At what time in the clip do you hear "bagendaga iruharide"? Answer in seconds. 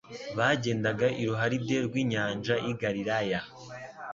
0.37-1.75